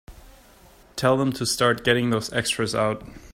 [0.95, 3.03] Tell them to start getting those extras out.